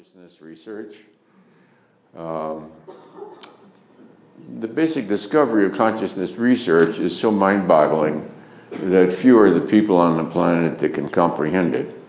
consciousness 0.00 0.40
research. 0.40 0.96
Um, 2.16 2.72
the 4.60 4.66
basic 4.66 5.08
discovery 5.08 5.66
of 5.66 5.74
consciousness 5.74 6.36
research 6.36 6.98
is 6.98 7.14
so 7.18 7.30
mind 7.30 7.68
boggling 7.68 8.32
that 8.70 9.12
few 9.12 9.38
are 9.38 9.50
the 9.50 9.60
people 9.60 9.98
on 9.98 10.16
the 10.16 10.24
planet 10.24 10.78
that 10.78 10.94
can 10.94 11.10
comprehend 11.10 11.74
it. 11.74 12.08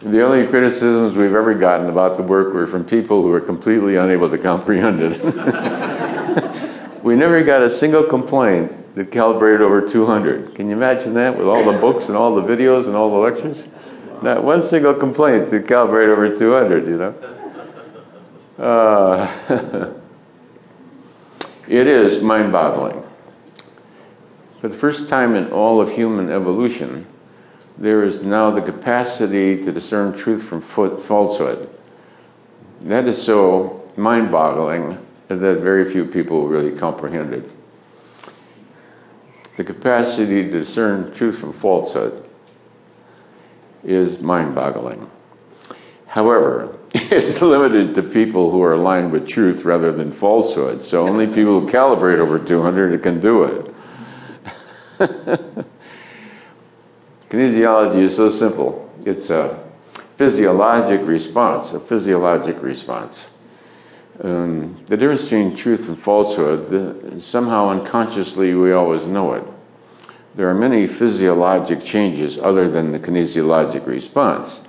the 0.00 0.22
only 0.22 0.46
criticisms 0.46 1.14
we've 1.16 1.34
ever 1.34 1.52
gotten 1.52 1.90
about 1.90 2.16
the 2.16 2.22
work 2.22 2.54
were 2.54 2.66
from 2.66 2.86
people 2.86 3.20
who 3.20 3.30
are 3.30 3.42
completely 3.42 3.96
unable 3.96 4.30
to 4.30 4.38
comprehend 4.38 5.00
it. 5.02 5.22
we 7.02 7.14
never 7.14 7.42
got 7.42 7.60
a 7.60 7.68
single 7.68 8.04
complaint 8.04 8.72
that 8.94 9.10
calibrated 9.10 9.60
over 9.60 9.86
200. 9.86 10.54
Can 10.54 10.68
you 10.68 10.76
imagine 10.76 11.14
that 11.14 11.36
with 11.36 11.46
all 11.46 11.70
the 11.70 11.78
books 11.78 12.08
and 12.08 12.16
all 12.16 12.34
the 12.34 12.42
videos 12.42 12.86
and 12.86 12.94
all 12.94 13.10
the 13.10 13.16
lectures? 13.16 13.66
Not 14.22 14.44
one 14.44 14.62
single 14.62 14.94
complaint 14.94 15.50
that 15.50 15.66
calibrated 15.66 16.10
over 16.10 16.36
200, 16.36 16.86
you 16.86 16.96
know? 16.96 17.14
Uh, 18.56 19.92
it 21.68 21.86
is 21.88 22.22
mind 22.22 22.52
boggling. 22.52 23.02
For 24.60 24.68
the 24.68 24.78
first 24.78 25.08
time 25.08 25.34
in 25.34 25.50
all 25.50 25.80
of 25.80 25.92
human 25.92 26.30
evolution, 26.30 27.06
there 27.76 28.04
is 28.04 28.22
now 28.22 28.52
the 28.52 28.62
capacity 28.62 29.62
to 29.64 29.72
discern 29.72 30.16
truth 30.16 30.44
from 30.44 30.62
falsehood. 30.62 31.68
That 32.82 33.06
is 33.06 33.20
so 33.20 33.90
mind 33.96 34.30
boggling 34.30 35.04
that 35.26 35.38
very 35.38 35.90
few 35.90 36.04
people 36.04 36.46
really 36.46 36.78
comprehend 36.78 37.34
it 37.34 37.50
the 39.56 39.64
capacity 39.64 40.42
to 40.42 40.50
discern 40.50 41.12
truth 41.12 41.38
from 41.38 41.52
falsehood 41.52 42.24
is 43.84 44.20
mind 44.20 44.54
boggling. 44.54 45.10
However, 46.06 46.76
it's 46.94 47.40
limited 47.42 47.94
to 47.94 48.02
people 48.02 48.50
who 48.50 48.62
are 48.62 48.74
aligned 48.74 49.12
with 49.12 49.28
truth 49.28 49.64
rather 49.64 49.92
than 49.92 50.10
falsehood. 50.10 50.80
So 50.80 51.06
only 51.06 51.26
people 51.26 51.60
who 51.60 51.68
calibrate 51.68 52.18
over 52.18 52.38
200 52.38 53.02
can 53.02 53.20
do 53.20 53.44
it. 53.44 53.74
Kinesiology 57.28 57.96
is 57.96 58.16
so 58.16 58.30
simple. 58.30 58.92
It's 59.04 59.30
a 59.30 59.68
physiologic 60.16 61.00
response, 61.04 61.72
a 61.72 61.80
physiologic 61.80 62.62
response 62.62 63.33
um, 64.22 64.76
the 64.86 64.96
difference 64.96 65.24
between 65.24 65.56
truth 65.56 65.88
and 65.88 65.98
falsehood, 65.98 66.68
the, 66.68 67.20
somehow 67.20 67.68
unconsciously 67.70 68.54
we 68.54 68.72
always 68.72 69.06
know 69.06 69.34
it. 69.34 69.44
There 70.36 70.48
are 70.48 70.54
many 70.54 70.86
physiologic 70.86 71.82
changes 71.82 72.38
other 72.38 72.68
than 72.68 72.92
the 72.92 72.98
kinesiologic 72.98 73.86
response. 73.86 74.66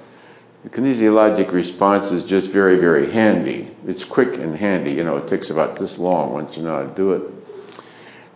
The 0.64 0.70
kinesiologic 0.70 1.52
response 1.52 2.12
is 2.12 2.26
just 2.26 2.50
very, 2.50 2.78
very 2.78 3.12
handy. 3.12 3.72
It's 3.86 4.04
quick 4.04 4.36
and 4.36 4.56
handy. 4.56 4.92
You 4.92 5.04
know, 5.04 5.18
it 5.18 5.28
takes 5.28 5.52
about 5.52 5.78
this 5.78 6.00
long 6.00 6.34
once 6.34 6.58
you 6.58 6.64
know 6.64 6.76
how 6.76 6.84
to 6.84 6.96
do 6.96 7.14
it. 7.14 7.32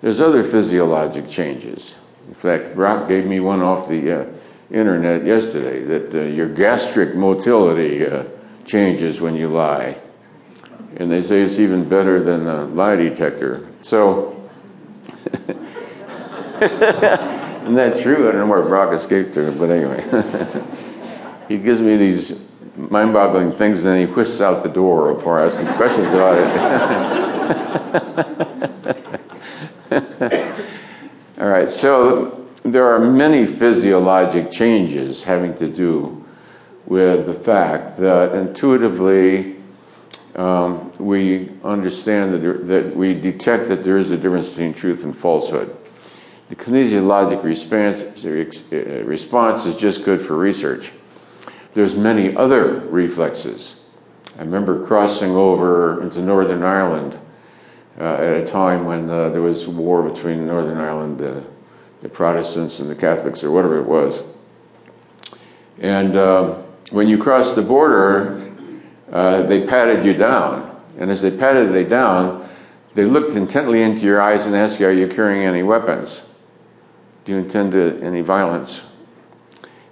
There's 0.01 0.19
other 0.19 0.43
physiologic 0.43 1.27
changes. 1.27 1.95
In 2.27 2.35
fact, 2.35 2.75
Brock 2.75 3.07
gave 3.07 3.25
me 3.25 3.39
one 3.39 3.61
off 3.61 3.89
the 3.89 4.21
uh, 4.21 4.25
internet 4.71 5.25
yesterday 5.25 5.83
that 5.83 6.15
uh, 6.15 6.21
your 6.25 6.47
gastric 6.47 7.15
motility 7.15 8.05
uh, 8.05 8.25
changes 8.65 9.19
when 9.19 9.35
you 9.35 9.47
lie 9.47 9.97
and 10.99 11.09
they 11.09 11.21
say 11.21 11.41
it's 11.41 11.59
even 11.59 11.87
better 11.87 12.21
than 12.21 12.43
the 12.43 12.65
lie 12.65 12.97
detector. 12.97 13.65
So, 13.79 14.35
isn't 16.61 17.75
that 17.75 17.97
true? 18.01 18.27
I 18.27 18.33
don't 18.33 18.41
know 18.41 18.47
where 18.47 18.61
Brock 18.61 18.93
escaped 18.93 19.33
to, 19.35 19.51
but 19.53 19.69
anyway. 19.69 20.03
he 21.47 21.57
gives 21.57 21.79
me 21.79 21.95
these 21.95 22.45
mind 22.75 23.13
boggling 23.13 23.51
things 23.51 23.85
and 23.85 23.95
then 23.95 24.07
he 24.07 24.13
whisks 24.13 24.41
out 24.41 24.61
the 24.61 24.69
door 24.69 25.13
before 25.13 25.39
asking 25.39 25.67
questions 25.73 26.09
about 26.13 26.37
it. 26.37 26.49
All 31.39 31.47
right, 31.47 31.69
so 31.69 32.45
there 32.63 32.85
are 32.93 32.99
many 32.99 33.45
physiologic 33.45 34.51
changes 34.51 35.23
having 35.23 35.55
to 35.55 35.67
do 35.67 36.25
with 36.85 37.25
the 37.25 37.33
fact 37.33 37.97
that 37.97 38.35
intuitively 38.35 39.58
um, 40.35 40.91
we 40.99 41.49
understand 41.63 42.33
that, 42.33 42.67
that 42.67 42.95
we 42.95 43.13
detect 43.13 43.69
that 43.69 43.83
there 43.83 43.97
is 43.97 44.11
a 44.11 44.17
difference 44.17 44.49
between 44.49 44.73
truth 44.73 45.03
and 45.03 45.17
falsehood. 45.17 45.75
The 46.49 46.55
kinesiologic 46.55 47.43
response, 47.43 48.25
uh, 48.25 49.03
response 49.05 49.65
is 49.65 49.77
just 49.77 50.03
good 50.03 50.21
for 50.21 50.37
research. 50.37 50.91
There's 51.73 51.95
many 51.95 52.35
other 52.35 52.79
reflexes. 52.79 53.81
I 54.37 54.41
remember 54.41 54.85
crossing 54.85 55.31
over 55.31 56.01
into 56.01 56.21
Northern 56.21 56.63
Ireland 56.63 57.19
uh, 57.99 58.15
at 58.15 58.33
a 58.35 58.45
time 58.45 58.85
when 58.85 59.09
uh, 59.09 59.29
there 59.29 59.41
was 59.41 59.67
war 59.67 60.01
between 60.01 60.47
Northern 60.47 60.77
Ireland, 60.77 61.21
uh, 61.21 61.41
the 62.01 62.09
Protestants 62.09 62.79
and 62.79 62.89
the 62.89 62.95
Catholics, 62.95 63.43
or 63.43 63.51
whatever 63.51 63.77
it 63.79 63.85
was. 63.85 64.23
And 65.79 66.17
um, 66.17 66.63
when 66.91 67.07
you 67.07 67.17
cross 67.17 67.53
the 67.53 67.61
border, 67.61 68.48
uh, 69.11 69.43
they 69.43 69.65
patted 69.65 70.05
you 70.05 70.13
down. 70.13 70.65
And 70.97 71.09
as 71.09 71.21
they 71.21 71.35
patted 71.35 71.73
you 71.73 71.85
down, 71.85 72.47
they 72.93 73.05
looked 73.05 73.35
intently 73.35 73.81
into 73.81 74.03
your 74.03 74.21
eyes 74.21 74.45
and 74.45 74.55
asked 74.55 74.79
you, 74.79 74.87
Are 74.87 74.91
you 74.91 75.07
carrying 75.07 75.43
any 75.43 75.63
weapons? 75.63 76.33
Do 77.25 77.33
you 77.33 77.37
intend 77.37 77.73
to, 77.73 77.99
any 78.01 78.21
violence? 78.21 78.85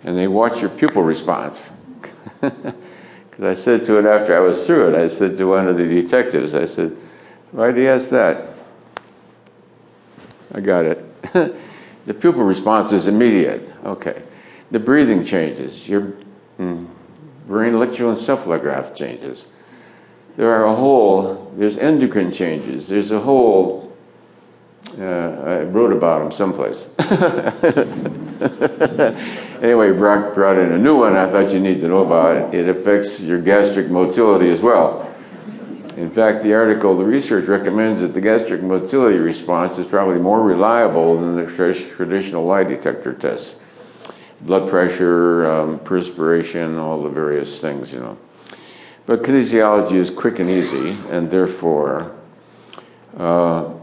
And 0.04 0.18
they 0.18 0.28
watched 0.28 0.62
your 0.62 0.70
pupil 0.70 1.04
response. 1.04 1.74
Because 3.38 3.60
I 3.60 3.62
said 3.62 3.86
to 3.86 4.00
it 4.00 4.06
after 4.06 4.36
I 4.36 4.40
was 4.40 4.66
through 4.66 4.96
it, 4.96 4.96
I 4.96 5.06
said 5.06 5.38
to 5.38 5.46
one 5.46 5.68
of 5.68 5.78
the 5.78 5.86
detectives, 5.86 6.56
I 6.56 6.66
said, 6.66 6.98
Why 7.52 7.68
did 7.68 7.78
he 7.78 7.88
ask 7.88 8.10
that? 8.10 8.48
I 10.56 10.60
got 10.60 10.86
it. 10.86 11.06
the 12.08 12.14
pupil 12.16 12.42
response 12.42 12.92
is 12.94 13.06
immediate. 13.06 13.70
Okay. 13.86 14.24
The 14.72 14.80
breathing 14.80 15.24
changes. 15.24 15.88
Your, 15.88 16.14
mm, 16.58 16.88
brain 17.48 17.74
electroencephalograph 17.74 18.94
changes. 18.94 19.48
There 20.36 20.52
are 20.52 20.66
a 20.66 20.76
whole, 20.76 21.52
there's 21.58 21.78
endocrine 21.78 22.32
changes. 22.32 22.90
There's 22.90 23.12
a 23.12 23.20
whole, 23.20 23.96
uh, 25.00 25.04
I 25.04 25.64
wrote 25.64 25.94
about 25.94 26.20
them 26.20 26.32
someplace. 26.32 26.90
anyway, 29.64 29.94
Brock 29.94 30.36
brought 30.36 30.58
in 30.58 30.74
a 30.74 30.78
new 30.78 30.98
one 30.98 31.16
I 31.16 31.32
thought 31.32 31.52
you 31.54 31.60
need 31.60 31.80
to 31.82 31.88
know 31.88 32.06
about. 32.06 32.54
It 32.54 32.68
It 32.68 32.70
affects 32.70 33.22
your 33.22 33.42
gastric 33.42 33.90
motility 33.90 34.50
as 34.52 34.62
well. 34.62 35.06
In 35.96 36.12
fact, 36.12 36.44
the 36.44 36.54
article, 36.54 36.96
the 36.96 37.06
research 37.06 37.46
recommends 37.46 38.02
that 38.02 38.14
the 38.14 38.22
gastric 38.22 38.62
motility 38.62 39.18
response 39.18 39.80
is 39.80 39.88
probably 39.88 40.20
more 40.20 40.44
reliable 40.44 41.20
than 41.20 41.36
the 41.36 41.48
traditional 41.48 42.46
lie 42.46 42.64
detector 42.64 43.14
tests 43.14 43.60
blood 44.42 44.70
pressure, 44.70 45.46
um, 45.46 45.80
perspiration, 45.80 46.78
all 46.78 47.02
the 47.02 47.10
various 47.10 47.60
things, 47.60 47.94
you 47.94 48.00
know. 48.00 48.18
But 49.06 49.24
kinesiology 49.24 49.94
is 49.94 50.10
quick 50.10 50.40
and 50.40 50.50
easy, 50.50 50.98
and 51.10 51.32
therefore, 51.32 52.16
uh, 53.16 53.74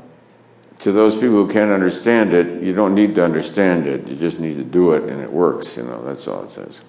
to 0.81 0.93
those 0.93 1.15
people 1.15 1.47
who 1.47 1.51
can't 1.51 1.71
understand 1.71 2.35
it, 2.35 2.63
you 2.63 2.75
don't 2.75 2.95
need 2.95 3.15
to 3.15 3.25
understand 3.25 3.87
it. 3.87 4.07
You 4.07 4.17
just 4.17 4.39
need 4.39 4.57
to 4.57 4.65
do 4.65 4.93
it, 4.93 5.05
and 5.05 5.23
it 5.23 5.33
works. 5.33 5.77
You 5.77 5.85
know, 5.85 6.05
that's 6.05 6.29
all 6.29 6.45
it 6.45 6.51
says. 6.51 6.83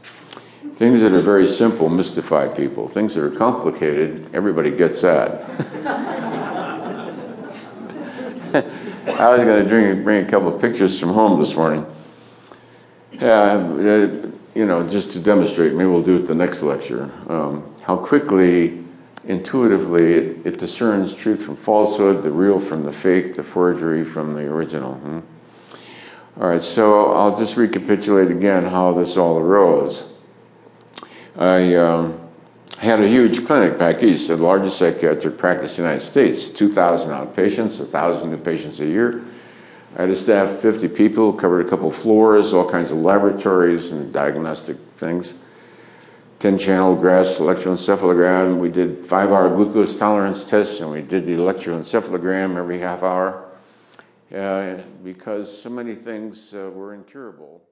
Things 0.75 0.99
that 0.99 1.13
are 1.13 1.21
very 1.21 1.47
simple 1.47 1.87
mystify 1.87 2.49
people. 2.49 2.89
Things 2.89 3.15
that 3.15 3.23
are 3.23 3.31
complicated, 3.31 4.27
everybody 4.33 4.71
gets 4.71 5.01
that. 5.01 5.49
I 9.07 9.29
was 9.29 9.39
going 9.39 9.63
to 9.63 10.03
bring 10.03 10.25
a 10.25 10.29
couple 10.29 10.53
of 10.53 10.59
pictures 10.59 10.99
from 10.99 11.13
home 11.13 11.39
this 11.39 11.55
morning. 11.55 11.85
Yeah, 13.19 13.31
uh, 13.31 14.31
you 14.55 14.65
know, 14.65 14.87
just 14.87 15.11
to 15.11 15.19
demonstrate, 15.19 15.73
maybe 15.73 15.89
we'll 15.89 16.03
do 16.03 16.17
it 16.17 16.27
the 16.27 16.35
next 16.35 16.61
lecture, 16.61 17.09
um, 17.27 17.73
how 17.81 17.95
quickly, 17.95 18.83
intuitively, 19.25 20.13
it, 20.13 20.45
it, 20.45 20.59
discerns 20.59 21.13
truth 21.13 21.43
from 21.43 21.55
falsehood, 21.55 22.23
the 22.23 22.31
real 22.31 22.59
from 22.59 22.83
the 22.83 22.91
fake, 22.91 23.35
the 23.35 23.43
forgery 23.43 24.03
from 24.03 24.33
the 24.33 24.41
original. 24.41 24.95
Hmm? 24.95 25.19
All 26.41 26.49
right, 26.49 26.61
so 26.61 27.13
I'll 27.13 27.37
just 27.37 27.55
recapitulate 27.55 28.31
again 28.31 28.65
how 28.65 28.91
this 28.91 29.15
all 29.15 29.39
arose. 29.39 30.17
I 31.37 31.75
um, 31.75 32.19
had 32.77 32.99
a 32.99 33.07
huge 33.07 33.45
clinic 33.45 33.77
back 33.77 34.03
east, 34.03 34.27
the 34.27 34.35
largest 34.35 34.77
psychiatric 34.77 35.37
practice 35.37 35.79
in 35.79 35.85
the 35.85 35.91
United 35.91 36.05
States, 36.05 36.49
2,000 36.49 37.11
outpatients, 37.11 37.79
1,000 37.79 38.29
new 38.29 38.37
patients 38.37 38.81
a 38.81 38.85
year. 38.85 39.23
I 39.95 40.01
had 40.01 40.09
a 40.09 40.15
staff 40.15 40.49
of 40.49 40.59
50 40.59 40.89
people, 40.89 41.31
covered 41.31 41.65
a 41.65 41.69
couple 41.69 41.89
floors, 41.89 42.51
all 42.51 42.69
kinds 42.69 42.91
of 42.91 42.97
laboratories 42.97 43.93
and 43.93 44.11
diagnostic 44.11 44.75
things. 44.97 45.35
10 46.39 46.57
channel 46.57 46.95
Grass 46.97 47.37
electroencephalogram. 47.37 48.59
We 48.59 48.69
did 48.69 49.05
five 49.05 49.31
hour 49.31 49.49
glucose 49.49 49.97
tolerance 49.97 50.43
tests 50.43 50.81
and 50.81 50.91
we 50.91 51.01
did 51.01 51.25
the 51.25 51.31
electroencephalogram 51.31 52.57
every 52.57 52.77
half 52.79 53.03
hour 53.03 53.45
uh, 54.35 54.77
because 55.01 55.61
so 55.61 55.69
many 55.69 55.95
things 55.95 56.53
uh, 56.53 56.69
were 56.73 56.93
incurable. 56.93 57.65